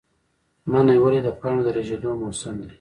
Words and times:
منی 0.71 0.97
ولې 1.03 1.19
د 1.25 1.29
پاڼو 1.39 1.63
ریژیدو 1.77 2.11
موسم 2.21 2.55
دی؟ 2.61 2.69